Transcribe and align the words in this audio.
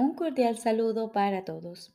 Un 0.00 0.14
cordial 0.14 0.56
saludo 0.56 1.10
para 1.10 1.44
todos. 1.44 1.92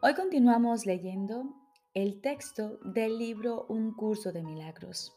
Hoy 0.00 0.14
continuamos 0.14 0.86
leyendo 0.86 1.56
el 1.92 2.20
texto 2.20 2.78
del 2.84 3.18
libro 3.18 3.66
Un 3.68 3.92
curso 3.96 4.30
de 4.30 4.44
milagros. 4.44 5.12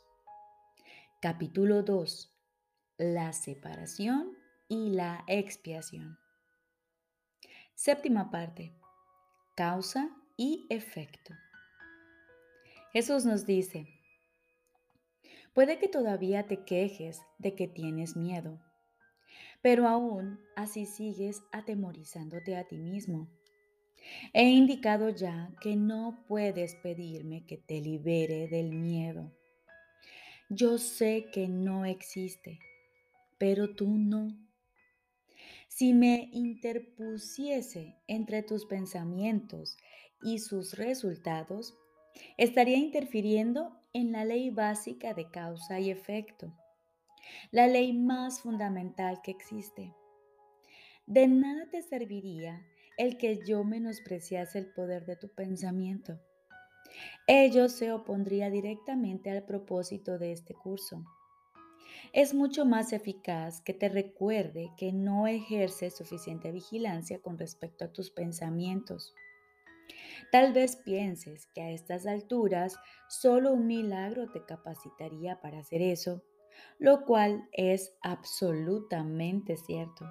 Capítulo 1.21 1.84
2. 1.84 2.36
La 2.98 3.32
separación 3.32 4.36
y 4.68 4.89
la 4.89 5.23
expiación. 5.27 6.18
Séptima 7.75 8.32
parte. 8.32 8.73
Causa 9.55 10.10
y 10.36 10.66
efecto. 10.71 11.36
Jesús 12.91 13.23
nos 13.23 13.46
dice, 13.46 13.86
puede 15.54 15.78
que 15.78 15.88
todavía 15.88 16.47
te 16.47 16.65
quejes 16.65 17.21
de 17.37 17.54
que 17.54 17.68
tienes 17.68 18.15
miedo 18.15 18.60
pero 19.61 19.87
aún 19.87 20.39
así 20.55 20.86
sigues 20.86 21.41
atemorizándote 21.51 22.55
a 22.55 22.68
ti 22.68 22.77
mismo. 22.77 23.29
He 24.33 24.43
indicado 24.43 25.09
ya 25.09 25.51
que 25.61 25.75
no 25.75 26.23
puedes 26.27 26.75
pedirme 26.75 27.45
que 27.45 27.57
te 27.57 27.82
libere 27.82 28.47
del 28.47 28.71
miedo. 28.71 29.32
Yo 30.49 30.77
sé 30.77 31.27
que 31.32 31.47
no 31.47 31.85
existe, 31.85 32.59
pero 33.38 33.75
tú 33.75 33.88
no. 33.88 34.30
Si 35.67 35.94
me 35.94 36.30
interpusiese 36.31 37.95
entre 38.07 38.41
tus 38.41 38.66
pensamientos 38.66 39.77
y 40.23 40.39
sus 40.39 40.77
resultados, 40.77 41.75
estaría 42.38 42.77
interfiriendo 42.77 43.80
en 43.94 44.11
la 44.11 44.25
ley 44.25 44.49
básica 44.49 45.13
de 45.13 45.30
causa 45.30 45.80
y 45.80 45.91
efecto 45.91 46.53
la 47.52 47.67
ley 47.67 47.94
más 47.94 48.41
fundamental 48.41 49.22
que 49.22 49.31
existe. 49.31 49.94
De 51.05 51.27
nada 51.27 51.67
te 51.72 51.81
serviría 51.81 52.66
el 52.97 53.17
que 53.17 53.39
yo 53.45 53.63
menospreciase 53.63 54.59
el 54.59 54.67
poder 54.73 55.05
de 55.05 55.16
tu 55.16 55.30
pensamiento. 55.30 56.19
Ello 57.27 57.69
se 57.69 57.91
opondría 57.91 58.50
directamente 58.50 59.31
al 59.31 59.44
propósito 59.44 60.19
de 60.19 60.31
este 60.31 60.53
curso. 60.53 61.03
Es 62.13 62.33
mucho 62.33 62.66
más 62.66 62.91
eficaz 62.94 63.61
que 63.61 63.73
te 63.73 63.89
recuerde 63.89 64.72
que 64.77 64.91
no 64.91 65.27
ejerces 65.27 65.95
suficiente 65.95 66.52
vigilancia 66.52 67.22
con 67.22 67.38
respecto 67.38 67.85
a 67.85 67.94
tus 67.94 68.11
pensamientos. 68.11 69.13
Tal 70.31 70.53
vez 70.53 70.75
pienses 70.75 71.47
que 71.53 71.61
a 71.61 71.72
estas 71.72 72.05
alturas 72.05 72.75
solo 73.07 73.53
un 73.53 73.66
milagro 73.66 74.31
te 74.31 74.45
capacitaría 74.45 75.39
para 75.41 75.59
hacer 75.59 75.81
eso 75.81 76.23
lo 76.77 77.05
cual 77.05 77.47
es 77.52 77.93
absolutamente 78.02 79.57
cierto. 79.57 80.05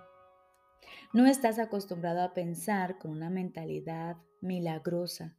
No 1.13 1.27
estás 1.27 1.59
acostumbrado 1.59 2.23
a 2.23 2.35
pensar 2.35 2.99
con 2.99 3.13
una 3.13 3.31
mentalidad 3.31 4.17
milagrosa, 4.41 5.37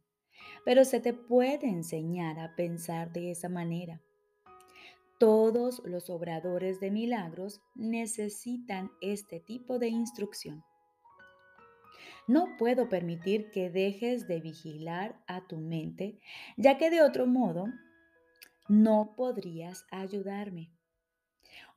pero 0.64 0.84
se 0.84 1.00
te 1.00 1.12
puede 1.12 1.68
enseñar 1.68 2.38
a 2.38 2.54
pensar 2.56 3.12
de 3.12 3.30
esa 3.30 3.48
manera. 3.48 4.00
Todos 5.18 5.82
los 5.84 6.08
obradores 6.08 6.80
de 6.80 6.90
milagros 6.90 7.60
necesitan 7.74 8.90
este 9.00 9.38
tipo 9.38 9.78
de 9.78 9.88
instrucción. 9.88 10.64
No 12.26 12.56
puedo 12.58 12.88
permitir 12.88 13.50
que 13.50 13.70
dejes 13.70 14.26
de 14.28 14.40
vigilar 14.40 15.20
a 15.26 15.46
tu 15.46 15.58
mente, 15.58 16.18
ya 16.56 16.78
que 16.78 16.90
de 16.90 17.02
otro 17.02 17.26
modo 17.26 17.66
no 18.68 19.14
podrías 19.16 19.84
ayudarme. 19.90 20.70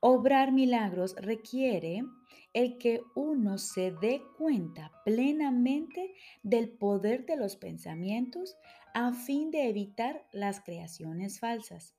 Obrar 0.06 0.52
milagros 0.52 1.16
requiere 1.18 2.04
el 2.52 2.78
que 2.78 3.04
uno 3.16 3.58
se 3.58 3.94
dé 4.02 4.22
cuenta 4.38 4.92
plenamente 5.06 6.14
del 6.42 6.72
poder 6.72 7.26
de 7.26 7.38
los 7.38 7.56
pensamientos 7.56 8.58
a 8.94 9.14
fin 9.14 9.50
de 9.50 9.70
evitar 9.70 10.28
las 10.34 10.60
creaciones 10.60 11.40
falsas. 11.40 11.96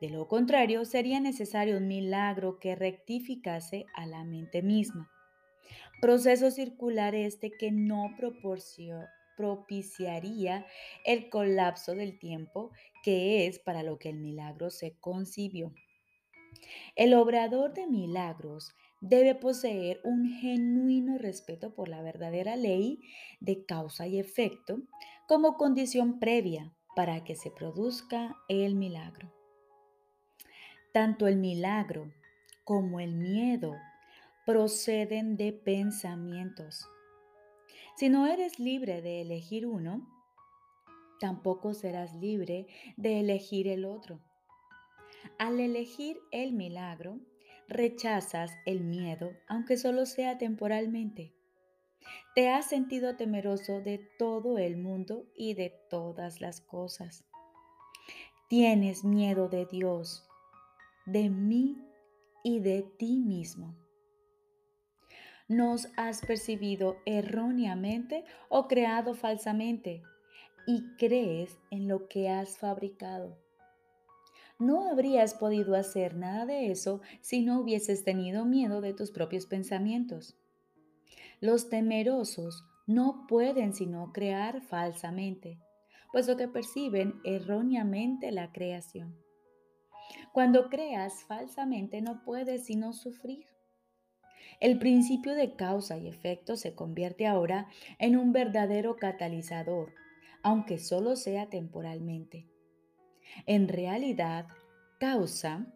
De 0.00 0.10
lo 0.10 0.28
contrario, 0.28 0.84
sería 0.84 1.18
necesario 1.18 1.78
un 1.78 1.88
milagro 1.88 2.60
que 2.60 2.76
rectificase 2.76 3.86
a 3.96 4.06
la 4.06 4.22
mente 4.22 4.62
misma. 4.62 5.10
Proceso 6.00 6.52
circular 6.52 7.16
este 7.16 7.50
que 7.50 7.72
no 7.72 8.14
propiciaría 9.36 10.66
el 11.04 11.30
colapso 11.30 11.96
del 11.96 12.16
tiempo 12.20 12.70
que 13.02 13.48
es 13.48 13.58
para 13.58 13.82
lo 13.82 13.98
que 13.98 14.10
el 14.10 14.20
milagro 14.20 14.70
se 14.70 14.96
concibió. 15.00 15.74
El 16.96 17.14
obrador 17.14 17.74
de 17.74 17.86
milagros 17.86 18.74
debe 19.00 19.34
poseer 19.34 20.00
un 20.04 20.28
genuino 20.28 21.18
respeto 21.18 21.74
por 21.74 21.88
la 21.88 22.02
verdadera 22.02 22.56
ley 22.56 23.00
de 23.40 23.64
causa 23.64 24.06
y 24.06 24.18
efecto 24.18 24.80
como 25.26 25.56
condición 25.56 26.18
previa 26.18 26.72
para 26.96 27.22
que 27.22 27.36
se 27.36 27.50
produzca 27.50 28.36
el 28.48 28.74
milagro. 28.74 29.32
Tanto 30.92 31.28
el 31.28 31.36
milagro 31.36 32.12
como 32.64 32.98
el 32.98 33.14
miedo 33.14 33.76
proceden 34.46 35.36
de 35.36 35.52
pensamientos. 35.52 36.88
Si 37.96 38.08
no 38.08 38.26
eres 38.26 38.58
libre 38.58 39.02
de 39.02 39.20
elegir 39.20 39.66
uno, 39.66 40.08
tampoco 41.20 41.74
serás 41.74 42.14
libre 42.14 42.66
de 42.96 43.20
elegir 43.20 43.68
el 43.68 43.84
otro. 43.84 44.20
Al 45.38 45.60
elegir 45.60 46.18
el 46.30 46.52
milagro, 46.52 47.20
rechazas 47.68 48.52
el 48.66 48.82
miedo, 48.84 49.32
aunque 49.46 49.76
solo 49.76 50.06
sea 50.06 50.38
temporalmente. 50.38 51.34
Te 52.34 52.48
has 52.48 52.68
sentido 52.68 53.16
temeroso 53.16 53.80
de 53.80 53.98
todo 54.18 54.58
el 54.58 54.76
mundo 54.76 55.26
y 55.34 55.54
de 55.54 55.70
todas 55.90 56.40
las 56.40 56.60
cosas. 56.60 57.24
Tienes 58.48 59.04
miedo 59.04 59.48
de 59.48 59.66
Dios, 59.66 60.26
de 61.04 61.28
mí 61.28 61.76
y 62.42 62.60
de 62.60 62.82
ti 62.82 63.18
mismo. 63.18 63.76
Nos 65.48 65.88
has 65.96 66.20
percibido 66.20 66.98
erróneamente 67.06 68.24
o 68.48 68.68
creado 68.68 69.14
falsamente 69.14 70.02
y 70.66 70.82
crees 70.96 71.58
en 71.70 71.88
lo 71.88 72.08
que 72.08 72.28
has 72.28 72.58
fabricado. 72.58 73.36
No 74.58 74.88
habrías 74.88 75.34
podido 75.34 75.76
hacer 75.76 76.16
nada 76.16 76.44
de 76.44 76.70
eso 76.70 77.00
si 77.20 77.42
no 77.42 77.60
hubieses 77.60 78.02
tenido 78.02 78.44
miedo 78.44 78.80
de 78.80 78.92
tus 78.92 79.12
propios 79.12 79.46
pensamientos. 79.46 80.36
Los 81.40 81.68
temerosos 81.68 82.64
no 82.86 83.26
pueden 83.28 83.72
sino 83.72 84.12
crear 84.12 84.60
falsamente, 84.62 85.60
puesto 86.10 86.36
que 86.36 86.48
perciben 86.48 87.20
erróneamente 87.24 88.32
la 88.32 88.50
creación. 88.50 89.16
Cuando 90.32 90.68
creas 90.68 91.22
falsamente 91.24 92.00
no 92.00 92.24
puedes 92.24 92.64
sino 92.64 92.92
sufrir. 92.92 93.46
El 94.60 94.80
principio 94.80 95.34
de 95.34 95.54
causa 95.54 95.98
y 95.98 96.08
efecto 96.08 96.56
se 96.56 96.74
convierte 96.74 97.28
ahora 97.28 97.68
en 98.00 98.16
un 98.16 98.32
verdadero 98.32 98.96
catalizador, 98.96 99.94
aunque 100.42 100.78
solo 100.78 101.14
sea 101.14 101.48
temporalmente. 101.48 102.48
En 103.46 103.68
realidad, 103.68 104.46
causa 104.98 105.66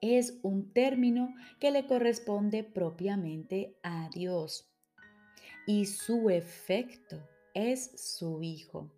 es 0.00 0.38
un 0.42 0.72
término 0.72 1.34
que 1.60 1.70
le 1.70 1.86
corresponde 1.86 2.62
propiamente 2.62 3.76
a 3.82 4.10
Dios 4.12 4.70
y 5.66 5.86
su 5.86 6.30
efecto 6.30 7.26
es 7.54 7.90
su 7.96 8.42
Hijo. 8.42 8.90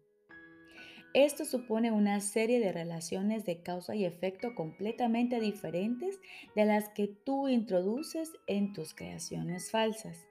Esto 1.14 1.46
supone 1.46 1.92
una 1.92 2.20
serie 2.20 2.60
de 2.60 2.72
relaciones 2.72 3.46
de 3.46 3.62
causa 3.62 3.94
y 3.94 4.04
efecto 4.04 4.54
completamente 4.54 5.40
diferentes 5.40 6.18
de 6.54 6.66
las 6.66 6.90
que 6.90 7.06
tú 7.06 7.48
introduces 7.48 8.32
en 8.46 8.74
tus 8.74 8.92
creaciones 8.92 9.70
falsas. 9.70 10.26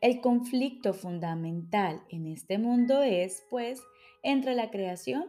El 0.00 0.20
conflicto 0.20 0.94
fundamental 0.94 2.02
en 2.08 2.26
este 2.26 2.58
mundo 2.58 3.02
es, 3.02 3.44
pues, 3.50 3.82
entre 4.22 4.54
la 4.54 4.70
creación 4.70 5.24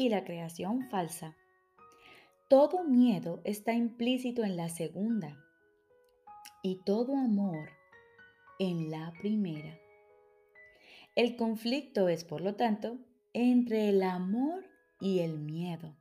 y 0.00 0.08
la 0.08 0.24
creación 0.24 0.88
falsa. 0.88 1.36
Todo 2.48 2.84
miedo 2.84 3.42
está 3.44 3.74
implícito 3.74 4.44
en 4.44 4.56
la 4.56 4.70
segunda 4.70 5.36
y 6.62 6.76
todo 6.86 7.18
amor 7.18 7.68
en 8.58 8.90
la 8.90 9.12
primera. 9.20 9.78
El 11.16 11.36
conflicto 11.36 12.08
es, 12.08 12.24
por 12.24 12.40
lo 12.40 12.54
tanto, 12.54 12.96
entre 13.34 13.90
el 13.90 14.02
amor 14.02 14.64
y 15.02 15.18
el 15.18 15.38
miedo. 15.38 15.94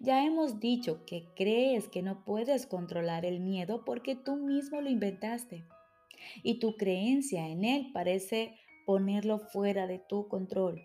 Ya 0.00 0.24
hemos 0.24 0.58
dicho 0.58 1.06
que 1.06 1.28
crees 1.36 1.86
que 1.86 2.02
no 2.02 2.24
puedes 2.24 2.66
controlar 2.66 3.24
el 3.24 3.38
miedo 3.38 3.84
porque 3.84 4.16
tú 4.16 4.34
mismo 4.34 4.80
lo 4.80 4.90
inventaste 4.90 5.64
y 6.42 6.58
tu 6.58 6.76
creencia 6.76 7.46
en 7.46 7.64
él 7.64 7.92
parece 7.92 8.56
ponerlo 8.86 9.38
fuera 9.38 9.86
de 9.86 10.00
tu 10.00 10.26
control. 10.26 10.84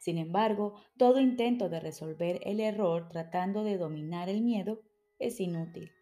Sin 0.00 0.16
embargo, 0.16 0.74
todo 0.96 1.20
intento 1.20 1.68
de 1.68 1.78
resolver 1.78 2.40
el 2.44 2.58
error 2.58 3.08
tratando 3.10 3.62
de 3.62 3.76
dominar 3.76 4.30
el 4.30 4.40
miedo 4.40 4.80
es 5.18 5.40
inútil. 5.40 5.92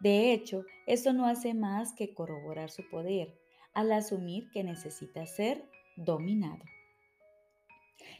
De 0.00 0.32
hecho, 0.32 0.64
esto 0.86 1.14
no 1.14 1.26
hace 1.26 1.54
más 1.54 1.94
que 1.94 2.12
corroborar 2.12 2.70
su 2.70 2.86
poder 2.88 3.34
al 3.72 3.92
asumir 3.92 4.50
que 4.50 4.62
necesita 4.62 5.24
ser 5.26 5.64
dominado. 5.96 6.62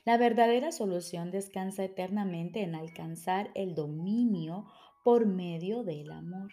La 0.06 0.16
verdadera 0.16 0.72
solución 0.72 1.30
descansa 1.30 1.84
eternamente 1.84 2.62
en 2.62 2.74
alcanzar 2.74 3.50
el 3.54 3.74
dominio 3.74 4.66
por 5.04 5.26
medio 5.26 5.84
del 5.84 6.10
amor. 6.12 6.50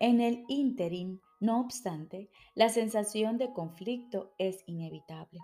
En 0.00 0.20
el 0.20 0.44
ínterin, 0.48 1.22
no 1.40 1.60
obstante, 1.60 2.28
la 2.54 2.68
sensación 2.68 3.38
de 3.38 3.52
conflicto 3.52 4.34
es 4.38 4.62
inevitable, 4.66 5.40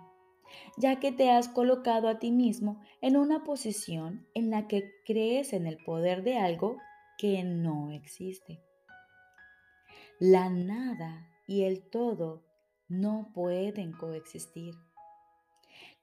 ya 0.77 1.01
que 1.01 1.13
te 1.13 1.31
has 1.31 1.49
colocado 1.49 2.09
a 2.09 2.19
ti 2.19 2.31
mismo 2.31 2.81
en 3.01 3.17
una 3.17 3.45
posición 3.45 4.27
en 4.35 4.51
la 4.51 4.69
que 4.69 4.91
crees 5.05 5.53
en 5.53 5.67
el 5.67 5.77
poder 5.85 6.23
de 6.23 6.39
algo 6.39 6.79
que 7.19 7.45
no 7.45 7.91
existe. 7.93 8.63
La 10.19 10.51
nada 10.51 11.29
y 11.47 11.63
el 11.63 11.83
todo 11.89 12.45
no 12.89 13.31
pueden 13.35 13.93
coexistir. 13.93 14.75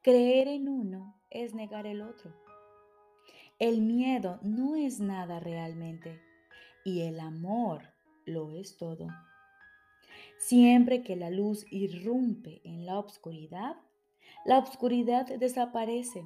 Creer 0.01 0.47
en 0.47 0.69
uno 0.69 1.19
es 1.29 1.53
negar 1.53 1.85
el 1.85 2.01
otro. 2.01 2.33
El 3.59 3.81
miedo 3.81 4.39
no 4.43 4.75
es 4.75 4.99
nada 4.99 5.39
realmente 5.39 6.21
y 6.85 7.01
el 7.01 7.19
amor 7.19 7.81
lo 8.25 8.51
es 8.51 8.77
todo. 8.77 9.07
Siempre 10.37 11.03
que 11.03 11.15
la 11.15 11.29
luz 11.29 11.65
irrumpe 11.71 12.61
en 12.63 12.85
la 12.85 12.99
oscuridad, 12.99 13.75
la 14.45 14.59
oscuridad 14.59 15.25
desaparece. 15.25 16.25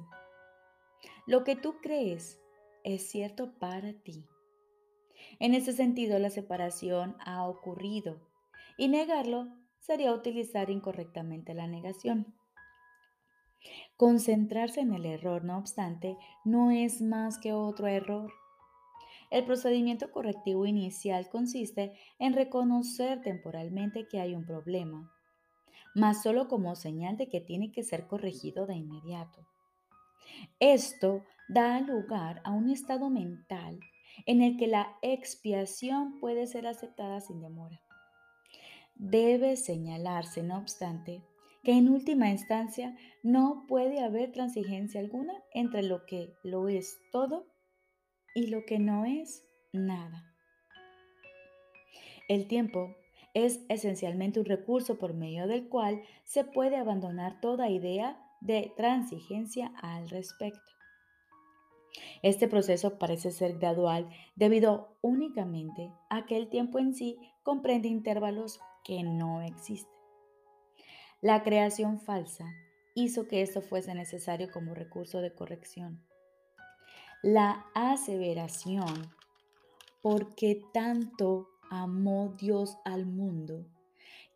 Lo 1.26 1.44
que 1.44 1.56
tú 1.56 1.76
crees 1.80 2.40
es 2.84 3.08
cierto 3.10 3.58
para 3.58 3.92
ti. 3.92 4.26
En 5.38 5.54
ese 5.54 5.72
sentido, 5.72 6.18
la 6.18 6.30
separación 6.30 7.16
ha 7.24 7.46
ocurrido 7.46 8.20
y 8.76 8.88
negarlo 8.88 9.48
sería 9.78 10.12
utilizar 10.12 10.70
incorrectamente 10.70 11.54
la 11.54 11.66
negación. 11.66 12.34
Concentrarse 13.96 14.80
en 14.80 14.92
el 14.94 15.06
error, 15.06 15.44
no 15.44 15.58
obstante, 15.58 16.16
no 16.44 16.70
es 16.70 17.00
más 17.00 17.38
que 17.38 17.52
otro 17.52 17.86
error. 17.86 18.32
El 19.30 19.44
procedimiento 19.44 20.10
correctivo 20.10 20.66
inicial 20.66 21.28
consiste 21.30 21.92
en 22.18 22.34
reconocer 22.34 23.22
temporalmente 23.22 24.06
que 24.08 24.20
hay 24.20 24.34
un 24.34 24.44
problema, 24.44 25.10
mas 25.94 26.22
solo 26.22 26.48
como 26.48 26.74
señal 26.74 27.16
de 27.16 27.28
que 27.28 27.40
tiene 27.40 27.72
que 27.72 27.82
ser 27.82 28.06
corregido 28.06 28.66
de 28.66 28.74
inmediato. 28.76 29.46
Esto 30.60 31.24
da 31.48 31.80
lugar 31.80 32.40
a 32.44 32.52
un 32.52 32.70
estado 32.70 33.10
mental 33.10 33.80
en 34.26 34.42
el 34.42 34.56
que 34.56 34.66
la 34.66 34.96
expiación 35.02 36.18
puede 36.20 36.46
ser 36.46 36.66
aceptada 36.66 37.20
sin 37.20 37.40
demora. 37.40 37.80
Debe 38.94 39.56
señalarse, 39.56 40.42
no 40.42 40.58
obstante, 40.58 41.22
que 41.62 41.72
en 41.72 41.88
última 41.88 42.30
instancia 42.30 42.96
no 43.22 43.64
puede 43.68 44.00
haber 44.00 44.32
transigencia 44.32 45.00
alguna 45.00 45.34
entre 45.52 45.82
lo 45.82 46.04
que 46.06 46.34
lo 46.42 46.68
es 46.68 46.98
todo 47.10 47.46
y 48.34 48.48
lo 48.48 48.64
que 48.64 48.78
no 48.78 49.04
es 49.04 49.44
nada. 49.72 50.32
El 52.28 52.48
tiempo 52.48 52.94
es 53.34 53.60
esencialmente 53.68 54.40
un 54.40 54.46
recurso 54.46 54.98
por 54.98 55.14
medio 55.14 55.46
del 55.46 55.68
cual 55.68 56.02
se 56.24 56.44
puede 56.44 56.76
abandonar 56.76 57.40
toda 57.40 57.70
idea 57.70 58.18
de 58.40 58.72
transigencia 58.76 59.72
al 59.80 60.08
respecto. 60.08 60.60
Este 62.22 62.48
proceso 62.48 62.98
parece 62.98 63.30
ser 63.30 63.58
gradual 63.58 64.08
debido 64.36 64.96
únicamente 65.02 65.92
a 66.08 66.24
que 66.26 66.36
el 66.36 66.48
tiempo 66.48 66.78
en 66.78 66.94
sí 66.94 67.18
comprende 67.42 67.88
intervalos 67.88 68.60
que 68.84 69.02
no 69.02 69.42
existen. 69.42 69.92
La 71.20 71.42
creación 71.42 72.00
falsa 72.00 72.46
hizo 72.94 73.28
que 73.28 73.42
esto 73.42 73.62
fuese 73.62 73.94
necesario 73.94 74.50
como 74.50 74.74
recurso 74.74 75.20
de 75.20 75.32
corrección. 75.32 76.04
La 77.22 77.66
aseveración, 77.74 79.12
porque 80.02 80.60
tanto 80.72 81.51
amó 81.74 82.34
Dios 82.38 82.76
al 82.84 83.06
mundo, 83.06 83.64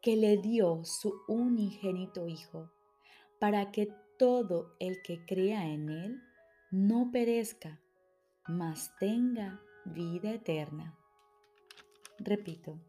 que 0.00 0.16
le 0.16 0.38
dio 0.38 0.84
su 0.84 1.20
unigénito 1.28 2.28
Hijo, 2.28 2.70
para 3.38 3.70
que 3.72 3.92
todo 4.18 4.74
el 4.80 5.02
que 5.02 5.26
crea 5.26 5.68
en 5.68 5.90
Él 5.90 6.22
no 6.70 7.10
perezca, 7.12 7.78
mas 8.48 8.90
tenga 8.98 9.60
vida 9.84 10.30
eterna. 10.32 10.98
Repito, 12.18 12.80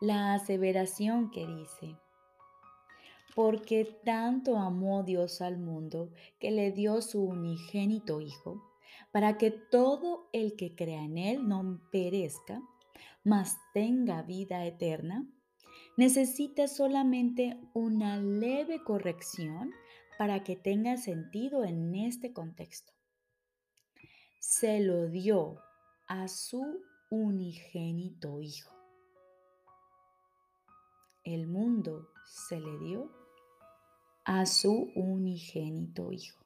la 0.00 0.34
aseveración 0.34 1.30
que 1.30 1.46
dice, 1.46 1.96
porque 3.36 3.84
tanto 4.04 4.58
amó 4.58 5.04
Dios 5.04 5.40
al 5.40 5.58
mundo 5.58 6.10
que 6.40 6.50
le 6.50 6.72
dio 6.72 7.00
su 7.02 7.22
unigénito 7.22 8.20
Hijo, 8.20 8.64
para 9.12 9.38
que 9.38 9.52
todo 9.52 10.28
el 10.32 10.56
que 10.56 10.74
crea 10.74 11.04
en 11.04 11.18
Él 11.18 11.46
no 11.46 11.80
perezca, 11.92 12.60
mas 13.24 13.58
tenga 13.74 14.22
vida 14.22 14.64
eterna, 14.64 15.26
necesita 15.96 16.68
solamente 16.68 17.58
una 17.74 18.18
leve 18.18 18.82
corrección 18.82 19.72
para 20.18 20.44
que 20.44 20.56
tenga 20.56 20.96
sentido 20.96 21.64
en 21.64 21.94
este 21.94 22.32
contexto. 22.32 22.92
Se 24.40 24.80
lo 24.80 25.08
dio 25.08 25.60
a 26.08 26.28
su 26.28 26.80
unigénito 27.10 28.40
Hijo. 28.40 28.74
El 31.24 31.46
mundo 31.48 32.08
se 32.24 32.60
le 32.60 32.78
dio 32.78 33.10
a 34.24 34.46
su 34.46 34.90
unigénito 34.94 36.12
Hijo. 36.12 36.44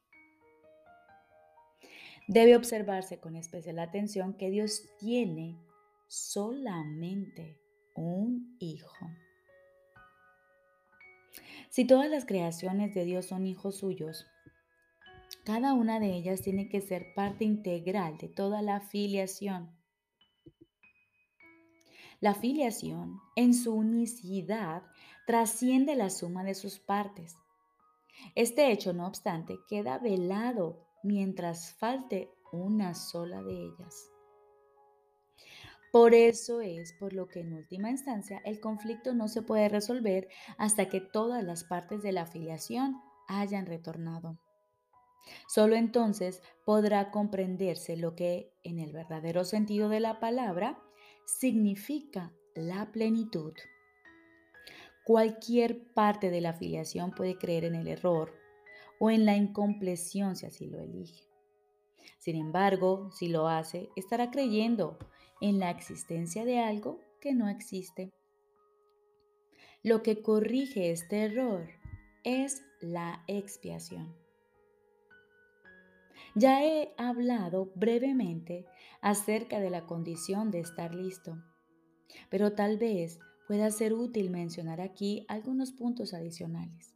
Debe 2.29 2.57
observarse 2.57 3.19
con 3.19 3.37
especial 3.37 3.79
atención 3.81 4.35
que 4.35 4.51
Dios 4.51 4.85
tiene 4.99 5.59
solamente 6.11 7.61
un 7.95 8.57
Hijo. 8.59 9.07
Si 11.71 11.87
todas 11.87 12.11
las 12.11 12.27
creaciones 12.27 12.95
de 12.95 13.05
Dios 13.05 13.27
son 13.27 13.47
hijos 13.47 13.79
suyos, 13.79 14.27
cada 15.45 15.73
una 15.73 16.01
de 16.01 16.15
ellas 16.15 16.43
tiene 16.43 16.69
que 16.69 16.81
ser 16.81 17.15
parte 17.15 17.45
integral 17.45 18.19
de 18.19 18.29
toda 18.29 18.61
la 18.61 18.81
filiación. 18.81 19.71
La 22.21 22.35
filiación, 22.35 23.21
en 23.37 23.55
su 23.55 23.75
unicidad, 23.75 24.83
trasciende 25.27 25.95
la 25.97 26.11
suma 26.11 26.45
de 26.45 26.55
sus 26.55 26.79
partes 26.81 27.37
este 28.35 28.71
hecho, 28.71 28.93
no 28.93 29.07
obstante, 29.07 29.59
queda 29.69 29.99
velado 29.99 30.87
mientras 31.03 31.73
falte 31.73 32.31
una 32.53 32.95
sola 32.95 33.43
de 33.43 33.67
ellas. 33.67 34.11
Por 35.93 36.15
eso 36.15 36.61
es 36.61 36.93
por 36.93 37.13
lo 37.13 37.27
que 37.27 37.41
en 37.41 37.53
última 37.53 37.91
instancia 37.91 38.41
el 38.45 38.61
conflicto 38.61 39.13
no 39.13 39.27
se 39.27 39.43
puede 39.43 39.69
resolver 39.69 40.29
hasta 40.57 40.89
que 40.89 41.01
todas 41.01 41.43
las 41.43 41.65
partes 41.65 42.03
de 42.03 42.13
la 42.13 42.23
afiliación 42.23 43.01
hayan 43.27 43.67
retornado. 43.67 44.39
Solo 45.49 45.77
entonces 45.77 46.43
podrá 46.65 47.11
comprenderse 47.11 47.97
lo 47.97 48.15
que, 48.15 48.53
en 48.63 48.79
el 48.79 48.93
verdadero 48.93 49.45
sentido 49.45 49.89
de 49.89 50.01
la 50.01 50.21
palabra, 50.21 50.81
significa 51.27 52.33
la 52.55 52.91
plenitud. 52.93 53.55
Cualquier 55.05 55.93
parte 55.93 56.31
de 56.31 56.41
la 56.41 56.51
afiliación 56.51 57.11
puede 57.13 57.37
creer 57.37 57.65
en 57.65 57.75
el 57.75 57.89
error 57.89 58.33
o 59.01 59.11
en 59.11 59.25
la 59.25 59.37
incompleción 59.37 60.37
si 60.37 60.47
así 60.47 60.67
lo 60.67 60.79
elige. 60.79 61.25
Sin 62.19 62.37
embargo, 62.37 63.11
si 63.13 63.29
lo 63.29 63.49
hace, 63.49 63.89
estará 63.97 64.31
creyendo 64.31 64.99
en 65.41 65.59
la 65.59 65.71
existencia 65.71 66.45
de 66.45 66.61
algo 66.61 67.01
que 67.21 67.35
no 67.35 67.49
existe. 67.49 68.11
Lo 69.83 70.03
que 70.03 70.23
corrige 70.23 70.91
este 70.91 71.25
error 71.25 71.69
es 72.25 72.63
la 72.81 73.25
expiación. 73.27 74.15
Ya 76.35 76.65
he 76.65 76.95
hablado 76.97 77.73
brevemente 77.75 78.67
acerca 79.01 79.59
de 79.59 79.71
la 79.71 79.87
condición 79.87 80.51
de 80.51 80.61
estar 80.61 80.95
listo, 80.95 81.43
pero 82.29 82.53
tal 82.53 82.79
vez 82.79 83.19
pueda 83.49 83.71
ser 83.71 83.95
útil 83.95 84.31
mencionar 84.31 84.81
aquí 84.81 85.25
algunos 85.29 85.73
puntos 85.73 86.15
adicionales. 86.15 86.95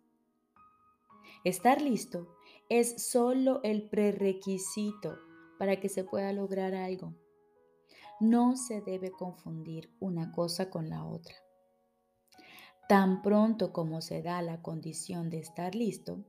Estar 1.43 1.83
listo 1.83 2.37
es 2.69 3.11
solo 3.11 3.61
el 3.65 3.89
prerequisito 3.89 5.19
para 5.59 5.81
que 5.81 5.89
se 5.89 6.05
pueda 6.05 6.33
lograr 6.33 6.75
algo. 6.75 7.15
No 8.21 8.57
se 8.57 8.81
debe 8.81 9.11
confundir 9.11 9.91
una 10.01 10.31
cosa 10.31 10.71
con 10.71 10.89
la 10.89 11.05
otra. 11.05 11.35
Tan 12.89 13.23
pronto 13.23 13.73
como 13.73 14.01
se 14.01 14.23
da 14.23 14.41
la 14.43 14.63
condición 14.63 15.31
de 15.31 15.39
estar 15.39 15.75
listo, 15.75 16.25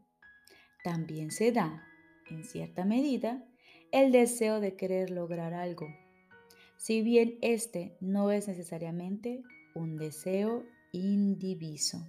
también 0.83 1.31
se 1.31 1.51
da, 1.51 1.83
en 2.29 2.43
cierta 2.43 2.85
medida, 2.85 3.45
el 3.91 4.11
deseo 4.11 4.59
de 4.59 4.75
querer 4.75 5.09
lograr 5.09 5.53
algo. 5.53 5.87
si 6.77 7.01
bien 7.01 7.37
este 7.41 7.97
no 8.01 8.31
es 8.31 8.47
necesariamente 8.47 9.41
un 9.73 9.97
deseo 9.97 10.65
indiviso. 10.91 12.05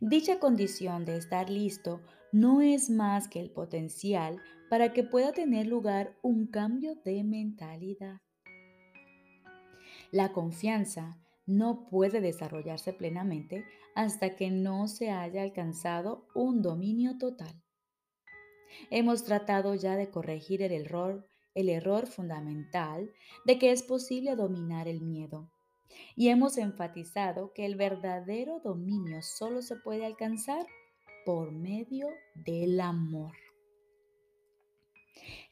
Dicha 0.00 0.38
condición 0.38 1.04
de 1.04 1.16
estar 1.16 1.50
listo 1.50 2.02
no 2.32 2.60
es 2.60 2.90
más 2.90 3.28
que 3.28 3.40
el 3.40 3.50
potencial 3.50 4.40
para 4.70 4.92
que 4.92 5.02
pueda 5.02 5.32
tener 5.32 5.66
lugar 5.66 6.16
un 6.22 6.46
cambio 6.46 6.94
de 7.04 7.24
mentalidad. 7.24 8.20
La 10.10 10.32
confianza 10.32 11.18
no 11.46 11.86
puede 11.88 12.20
desarrollarse 12.20 12.92
plenamente 12.92 13.64
hasta 13.94 14.36
que 14.36 14.50
no 14.50 14.88
se 14.88 15.10
haya 15.10 15.42
alcanzado 15.42 16.26
un 16.34 16.62
dominio 16.62 17.18
total. 17.18 17.62
Hemos 18.90 19.24
tratado 19.24 19.74
ya 19.74 19.96
de 19.96 20.10
corregir 20.10 20.62
el 20.62 20.72
error, 20.72 21.26
el 21.54 21.68
error 21.68 22.06
fundamental 22.06 23.10
de 23.44 23.58
que 23.58 23.72
es 23.72 23.82
posible 23.82 24.36
dominar 24.36 24.88
el 24.88 25.00
miedo. 25.00 25.50
Y 26.14 26.28
hemos 26.28 26.58
enfatizado 26.58 27.52
que 27.52 27.66
el 27.66 27.76
verdadero 27.76 28.60
dominio 28.60 29.22
solo 29.22 29.62
se 29.62 29.76
puede 29.76 30.06
alcanzar 30.06 30.66
por 31.24 31.50
medio 31.52 32.08
del 32.34 32.80
amor. 32.80 33.34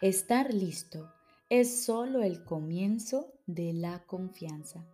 Estar 0.00 0.52
listo 0.52 1.10
es 1.48 1.84
solo 1.84 2.22
el 2.22 2.44
comienzo 2.44 3.32
de 3.46 3.72
la 3.72 4.04
confianza. 4.06 4.86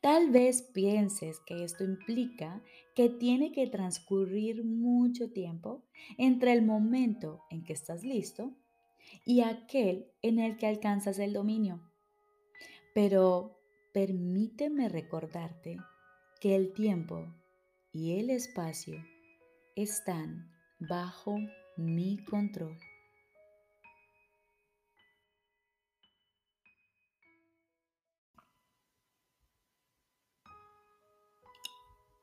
Tal 0.00 0.30
vez 0.30 0.62
pienses 0.62 1.40
que 1.46 1.62
esto 1.62 1.84
implica 1.84 2.62
que 2.94 3.08
tiene 3.08 3.52
que 3.52 3.66
transcurrir 3.66 4.64
mucho 4.64 5.30
tiempo 5.30 5.84
entre 6.16 6.52
el 6.52 6.62
momento 6.62 7.44
en 7.50 7.62
que 7.64 7.72
estás 7.72 8.02
listo 8.02 8.52
y 9.24 9.42
aquel 9.42 10.06
en 10.22 10.38
el 10.38 10.56
que 10.56 10.66
alcanzas 10.66 11.18
el 11.18 11.32
dominio. 11.32 11.80
Pero 12.94 13.60
permíteme 13.92 14.88
recordarte 14.88 15.76
que 16.40 16.56
el 16.56 16.72
tiempo 16.72 17.26
y 17.92 18.18
el 18.18 18.30
espacio 18.30 19.04
están 19.76 20.50
bajo 20.78 21.36
mi 21.76 22.18
control. 22.24 22.76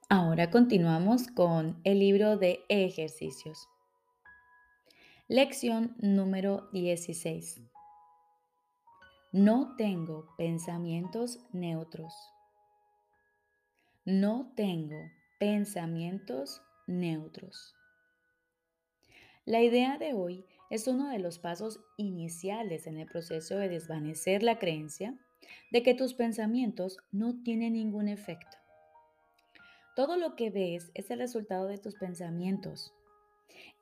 Ahora 0.08 0.52
continuamos 0.52 1.30
con 1.30 1.82
el 1.84 1.98
libro 1.98 2.38
de 2.38 2.64
ejercicios. 2.70 3.68
Lección 5.28 5.96
número 5.98 6.70
16. 6.74 7.60
No 9.32 9.76
tengo 9.78 10.28
pensamientos 10.38 11.40
neutros. 11.54 12.14
No 14.06 14.54
tengo 14.56 15.10
pensamientos 15.40 16.62
neutros. 16.86 17.74
La 19.44 19.64
idea 19.64 19.98
de 19.98 20.14
hoy 20.14 20.46
es 20.70 20.88
uno 20.88 21.10
de 21.10 21.18
los 21.18 21.40
pasos 21.40 21.80
iniciales 21.98 22.86
en 22.86 22.98
el 22.98 23.08
proceso 23.08 23.56
de 23.56 23.70
desvanecer 23.70 24.44
la 24.44 24.60
creencia 24.60 25.18
de 25.72 25.82
que 25.82 25.96
tus 25.96 26.14
pensamientos 26.14 27.00
no 27.12 27.42
tienen 27.42 27.74
ningún 27.74 28.08
efecto 28.08 28.65
todo 29.96 30.18
lo 30.18 30.36
que 30.36 30.50
ves 30.50 30.92
es 30.94 31.10
el 31.10 31.20
resultado 31.20 31.68
de 31.68 31.78
tus 31.78 31.96
pensamientos. 31.96 32.94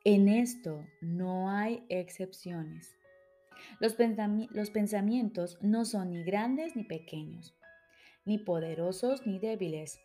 En 0.03 0.29
esto 0.29 0.85
no 1.01 1.49
hay 1.49 1.83
excepciones. 1.89 2.95
Los, 3.79 3.95
pensamientos 3.95 5.57
no 5.61 5.85
son 5.85 6.11
ni 6.11 6.23
grandes 6.23 6.75
ni 6.75 6.83
pequeños, 6.83 7.55
ni 8.25 8.37
poderosos 8.37 9.25
ni 9.25 9.39
débiles. 9.39 9.99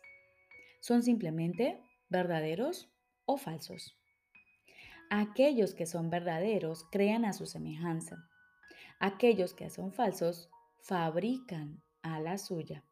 Son 0.81 1.03
simplemente 1.03 1.79
verdaderos 2.09 2.89
o 3.25 3.37
falsos. 3.37 3.95
Aquellos 5.09 5.73
que 5.73 5.85
son 5.85 6.09
verdaderos 6.09 6.85
crean 6.91 7.25
a 7.25 7.33
su 7.33 7.45
semejanza. 7.45 8.17
Aquellos 8.99 9.53
que 9.53 9.69
son 9.69 9.91
falsos 9.91 10.49
fabrican 10.81 11.83
a 12.01 12.19
la 12.19 12.37
suya. 12.37 12.83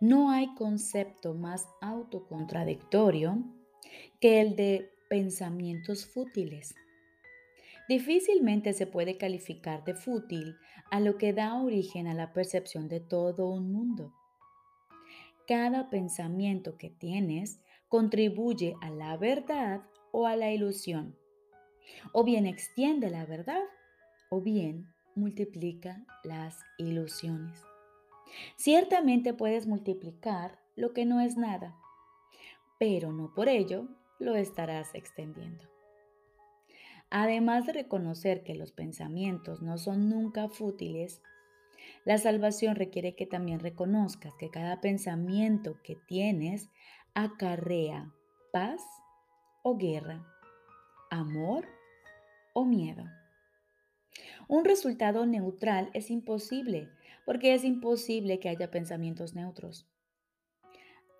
No 0.00 0.30
hay 0.30 0.54
concepto 0.54 1.34
más 1.34 1.66
autocontradictorio 1.80 3.42
que 4.20 4.40
el 4.40 4.56
de 4.56 4.90
pensamientos 5.08 6.06
fútiles. 6.06 6.74
Difícilmente 7.88 8.72
se 8.72 8.86
puede 8.86 9.18
calificar 9.18 9.84
de 9.84 9.94
fútil 9.94 10.56
a 10.90 11.00
lo 11.00 11.18
que 11.18 11.32
da 11.32 11.60
origen 11.60 12.06
a 12.06 12.14
la 12.14 12.32
percepción 12.32 12.88
de 12.88 13.00
todo 13.00 13.48
un 13.48 13.72
mundo. 13.72 14.12
Cada 15.46 15.90
pensamiento 15.90 16.78
que 16.78 16.88
tienes 16.88 17.60
contribuye 17.88 18.74
a 18.80 18.88
la 18.90 19.16
verdad 19.18 19.82
o 20.12 20.26
a 20.26 20.36
la 20.36 20.50
ilusión. 20.52 21.16
O 22.12 22.24
bien 22.24 22.46
extiende 22.46 23.10
la 23.10 23.26
verdad 23.26 23.62
o 24.30 24.40
bien 24.40 24.86
multiplica 25.14 26.04
las 26.24 26.56
ilusiones. 26.78 27.73
Ciertamente 28.56 29.34
puedes 29.34 29.66
multiplicar 29.66 30.58
lo 30.76 30.92
que 30.92 31.04
no 31.04 31.20
es 31.20 31.36
nada, 31.36 31.76
pero 32.78 33.12
no 33.12 33.32
por 33.34 33.48
ello 33.48 33.88
lo 34.18 34.36
estarás 34.36 34.94
extendiendo. 34.94 35.68
Además 37.10 37.66
de 37.66 37.72
reconocer 37.72 38.42
que 38.42 38.54
los 38.54 38.72
pensamientos 38.72 39.62
no 39.62 39.78
son 39.78 40.08
nunca 40.08 40.48
fútiles, 40.48 41.22
la 42.04 42.18
salvación 42.18 42.76
requiere 42.76 43.14
que 43.14 43.26
también 43.26 43.60
reconozcas 43.60 44.34
que 44.34 44.50
cada 44.50 44.80
pensamiento 44.80 45.80
que 45.82 45.96
tienes 46.06 46.68
acarrea 47.14 48.12
paz 48.52 48.82
o 49.62 49.76
guerra, 49.76 50.26
amor 51.10 51.66
o 52.52 52.64
miedo. 52.64 53.04
Un 54.48 54.64
resultado 54.64 55.26
neutral 55.26 55.90
es 55.94 56.10
imposible 56.10 56.90
porque 57.24 57.54
es 57.54 57.64
imposible 57.64 58.38
que 58.40 58.48
haya 58.48 58.70
pensamientos 58.70 59.34
neutros. 59.34 59.88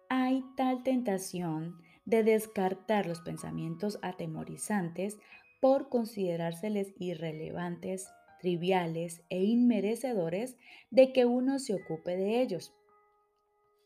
Hay 0.09 0.45
tal 0.57 0.83
tentación 0.83 1.79
de 2.05 2.23
descartar 2.23 3.07
los 3.07 3.21
pensamientos 3.21 3.99
atemorizantes 4.03 5.19
por 5.61 5.89
considerárseles 5.89 6.93
irrelevantes, 6.99 8.09
triviales 8.41 9.23
e 9.31 9.43
inmerecedores 9.43 10.57
de 10.91 11.13
que 11.13 11.25
uno 11.25 11.59
se 11.59 11.75
ocupe 11.75 12.17
de 12.17 12.43
ellos, 12.43 12.75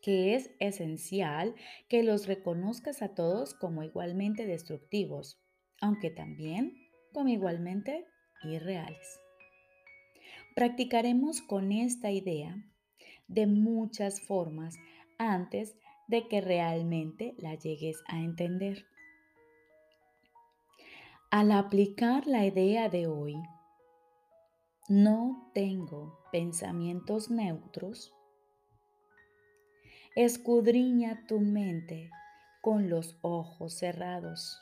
que 0.01 0.35
es 0.35 0.51
esencial 0.59 1.55
que 1.87 2.03
los 2.03 2.27
reconozcas 2.27 3.01
a 3.01 3.15
todos 3.15 3.53
como 3.53 3.83
igualmente 3.83 4.45
destructivos, 4.45 5.41
aunque 5.81 6.09
también 6.09 6.73
como 7.13 7.29
igualmente 7.29 8.05
irreales. 8.43 9.18
Practicaremos 10.59 11.41
con 11.41 11.71
esta 11.71 12.11
idea 12.11 12.53
de 13.29 13.47
muchas 13.47 14.19
formas 14.19 14.75
antes 15.17 15.77
de 16.09 16.27
que 16.27 16.41
realmente 16.41 17.33
la 17.37 17.55
llegues 17.55 18.03
a 18.09 18.19
entender. 18.19 18.85
Al 21.31 21.53
aplicar 21.53 22.27
la 22.27 22.45
idea 22.45 22.89
de 22.89 23.07
hoy, 23.07 23.41
no 24.89 25.49
tengo 25.53 26.19
pensamientos 26.29 27.31
neutros, 27.31 28.13
escudriña 30.17 31.25
tu 31.25 31.39
mente 31.39 32.11
con 32.59 32.89
los 32.89 33.17
ojos 33.21 33.75
cerrados 33.75 34.59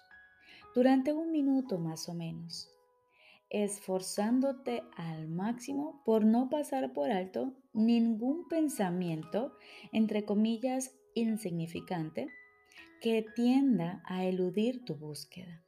durante 0.75 1.11
un 1.11 1.31
minuto 1.31 1.79
más 1.79 2.07
o 2.07 2.13
menos 2.13 2.69
esforzándote 3.49 4.83
al 4.95 5.27
máximo 5.27 6.01
por 6.05 6.25
no 6.25 6.49
pasar 6.49 6.93
por 6.93 7.11
alto 7.11 7.53
ningún 7.73 8.47
pensamiento, 8.47 9.57
entre 9.91 10.25
comillas, 10.25 10.93
insignificante, 11.13 12.27
que 13.01 13.25
tienda 13.35 14.01
a 14.05 14.25
eludir 14.25 14.83
tu 14.83 14.95
búsqueda. 14.95 15.63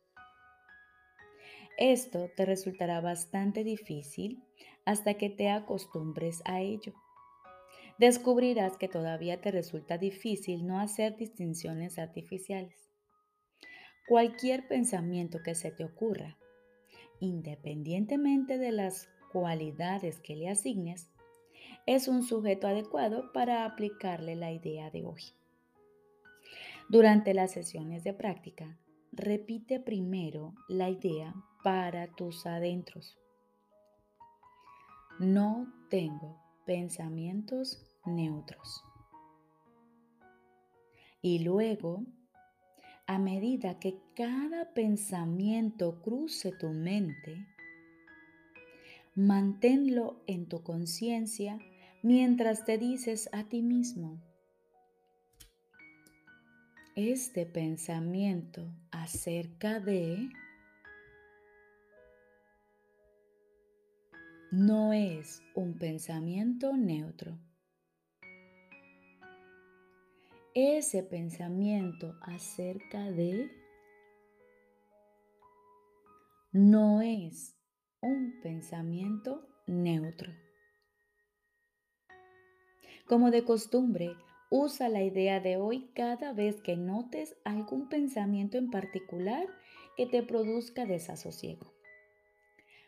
Esto 1.77 2.29
te 2.35 2.45
resultará 2.45 2.99
bastante 2.99 3.63
difícil 3.63 4.43
hasta 4.85 5.13
que 5.13 5.29
te 5.29 5.49
acostumbres 5.49 6.41
a 6.45 6.59
ello. 6.59 6.93
Descubrirás 7.97 8.77
que 8.77 8.87
todavía 8.87 9.39
te 9.39 9.51
resulta 9.51 9.97
difícil 9.97 10.65
no 10.65 10.79
hacer 10.79 11.15
distinciones 11.15 11.99
artificiales. 11.99 12.89
Cualquier 14.07 14.67
pensamiento 14.67 15.39
que 15.43 15.55
se 15.55 15.71
te 15.71 15.85
ocurra 15.85 16.37
independientemente 17.19 18.57
de 18.57 18.71
las 18.71 19.09
cualidades 19.31 20.19
que 20.19 20.35
le 20.35 20.49
asignes, 20.49 21.09
es 21.85 22.07
un 22.07 22.23
sujeto 22.23 22.67
adecuado 22.67 23.31
para 23.31 23.65
aplicarle 23.65 24.35
la 24.35 24.51
idea 24.51 24.89
de 24.91 25.05
hoy. 25.05 25.23
Durante 26.87 27.33
las 27.33 27.51
sesiones 27.51 28.03
de 28.03 28.13
práctica, 28.13 28.77
repite 29.11 29.79
primero 29.79 30.53
la 30.67 30.89
idea 30.89 31.35
para 31.63 32.07
tus 32.07 32.45
adentros. 32.45 33.17
No 35.19 35.71
tengo 35.89 36.37
pensamientos 36.65 37.83
neutros. 38.05 38.83
Y 41.21 41.39
luego, 41.39 42.03
a 43.09 43.17
medida 43.17 43.79
que 43.79 43.99
cada 44.13 44.71
pensamiento 44.75 45.99
cruce 46.03 46.51
tu 46.51 46.69
mente, 46.69 47.47
manténlo 49.15 50.21
en 50.27 50.45
tu 50.45 50.61
conciencia 50.61 51.57
mientras 52.03 52.65
te 52.65 52.77
dices 52.77 53.27
a 53.31 53.45
ti 53.45 53.63
mismo, 53.63 54.21
este 56.95 57.47
pensamiento 57.47 58.71
acerca 58.91 59.79
de 59.79 60.29
no 64.51 64.93
es 64.93 65.41
un 65.55 65.79
pensamiento 65.79 66.77
neutro. 66.77 67.39
Ese 70.55 71.03
pensamiento 71.03 72.17
acerca 72.23 73.11
de 73.11 73.51
no 76.51 77.01
es 77.01 77.55
un 78.01 78.39
pensamiento 78.41 79.47
neutro. 79.67 80.31
Como 83.05 83.29
de 83.29 83.43
costumbre, 83.43 84.15
usa 84.49 84.89
la 84.89 85.03
idea 85.03 85.39
de 85.39 85.57
hoy 85.57 85.91
cada 85.93 86.33
vez 86.33 86.59
que 86.61 86.75
notes 86.75 87.35
algún 87.45 87.87
pensamiento 87.87 88.57
en 88.57 88.71
particular 88.71 89.45
que 89.95 90.07
te 90.07 90.23
produzca 90.23 90.87
desasosiego. 90.87 91.71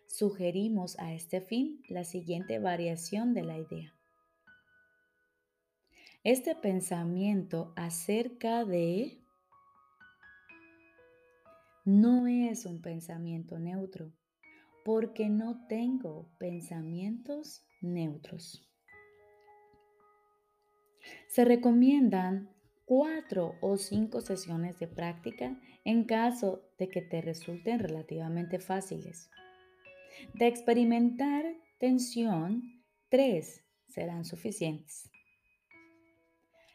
Sugerimos 0.08 0.98
a 0.98 1.14
este 1.14 1.42
fin 1.42 1.84
la 1.88 2.06
siguiente 2.06 2.58
variación 2.58 3.36
de 3.36 3.44
la 3.44 3.60
idea. 3.60 3.94
Este 6.24 6.54
pensamiento 6.54 7.74
acerca 7.76 8.64
de 8.64 9.18
no 11.84 12.28
es 12.28 12.68
un 12.68 12.80
pensamiento 12.80 13.58
neutro, 13.58 14.14
porque 14.86 15.30
no 15.30 15.66
tengo 15.68 16.30
pensamientos 16.38 17.66
neutros. 17.82 18.70
Se 21.28 21.44
recomiendan 21.44 22.52
cuatro 22.86 23.56
o 23.60 23.78
cinco 23.78 24.22
sesiones 24.22 24.78
de 24.78 24.86
práctica 24.86 25.60
en 25.86 26.04
caso 26.04 26.62
de 26.78 26.88
que 26.88 27.02
te 27.02 27.22
resulten 27.22 27.80
relativamente 27.80 28.60
fáciles. 28.60 29.32
De 30.36 30.46
experimentar 30.46 31.46
tensión, 31.80 32.84
tres 33.10 33.66
serán 33.88 34.24
suficientes. 34.24 35.11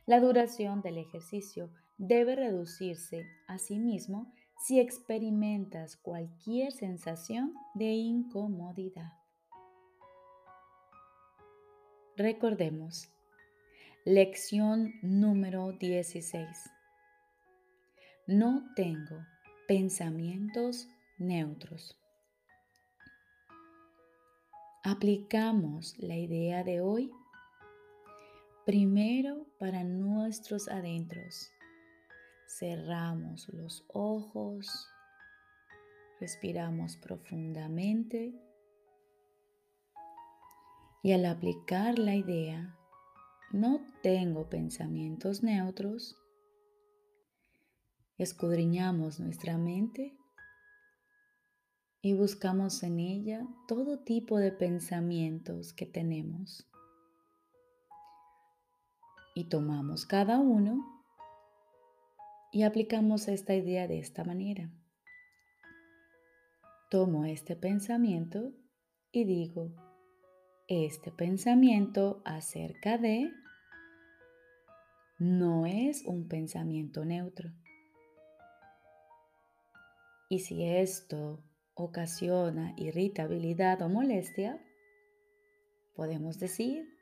La 0.06 0.20
duración 0.20 0.82
del 0.82 0.98
ejercicio 0.98 1.68
debe 1.98 2.36
reducirse 2.36 3.26
a 3.48 3.58
sí 3.58 3.80
mismo 3.80 4.32
si 4.64 4.78
experimentas 4.78 5.96
cualquier 5.96 6.70
sensación 6.72 7.54
de 7.74 7.86
incomodidad. 7.86 9.12
Recordemos, 12.16 13.08
lección 14.04 14.94
número 15.02 15.72
16. 15.72 16.46
No 18.28 18.62
tengo 18.76 19.26
pensamientos 19.66 20.88
neutros. 21.18 21.98
Aplicamos 24.84 25.98
la 25.98 26.16
idea 26.16 26.62
de 26.62 26.80
hoy 26.80 27.10
primero 28.66 29.46
para 29.60 29.84
nuestros 29.84 30.66
adentros. 30.66 31.52
Cerramos 32.48 33.48
los 33.50 33.84
ojos, 33.86 34.88
respiramos 36.18 36.96
profundamente 36.96 38.34
y 41.00 41.12
al 41.12 41.26
aplicar 41.26 41.96
la 41.96 42.16
idea, 42.16 42.76
no 43.52 43.86
tengo 44.02 44.48
pensamientos 44.50 45.44
neutros, 45.44 46.16
escudriñamos 48.18 49.20
nuestra 49.20 49.58
mente 49.58 50.18
y 52.02 52.14
buscamos 52.14 52.82
en 52.82 52.98
ella 52.98 53.46
todo 53.68 54.00
tipo 54.00 54.38
de 54.38 54.50
pensamientos 54.50 55.72
que 55.72 55.86
tenemos. 55.86 56.66
Y 59.36 59.50
tomamos 59.50 60.06
cada 60.06 60.38
uno 60.38 61.04
y 62.50 62.62
aplicamos 62.62 63.28
esta 63.28 63.54
idea 63.54 63.86
de 63.86 63.98
esta 63.98 64.24
manera. 64.24 64.72
Tomo 66.88 67.26
este 67.26 67.54
pensamiento 67.54 68.54
y 69.12 69.24
digo, 69.24 69.74
este 70.68 71.12
pensamiento 71.12 72.22
acerca 72.24 72.96
de 72.96 73.30
no 75.18 75.66
es 75.66 76.06
un 76.06 76.28
pensamiento 76.28 77.04
neutro. 77.04 77.52
Y 80.30 80.38
si 80.38 80.64
esto 80.64 81.44
ocasiona 81.74 82.72
irritabilidad 82.78 83.82
o 83.82 83.90
molestia, 83.90 84.58
podemos 85.94 86.38
decir, 86.38 86.95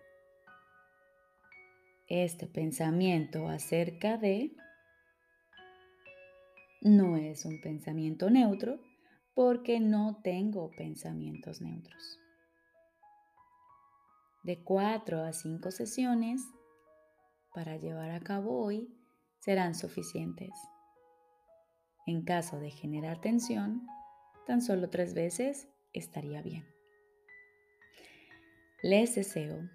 este 2.09 2.47
pensamiento 2.47 3.49
acerca 3.49 4.17
de 4.19 4.55
no 6.83 7.17
es 7.17 7.47
un 7.47 7.61
pensamiento 7.61 8.29
neutro 8.29 8.79
porque 9.35 9.81
no 9.81 10.21
tengo 10.23 10.71
pensamientos 10.73 11.61
neutros. 11.61 12.21
De 14.43 14.63
cuatro 14.63 15.23
a 15.23 15.33
cinco 15.33 15.71
sesiones 15.71 16.43
para 17.55 17.79
llevar 17.79 18.11
a 18.11 18.21
cabo 18.21 18.63
hoy 18.63 18.95
serán 19.41 19.75
suficientes. 19.75 20.51
En 22.07 22.23
caso 22.25 22.61
de 22.61 22.71
generar 22.71 23.23
tensión, 23.23 23.87
tan 24.47 24.61
solo 24.61 24.91
tres 24.91 25.15
veces 25.15 25.69
estaría 25.95 26.43
bien. 26.43 26.67
Les 28.83 29.15
deseo 29.15 29.71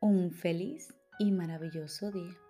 un 0.00 0.32
feliz 0.32 0.95
y 1.18 1.32
maravilloso 1.32 2.10
día. 2.10 2.45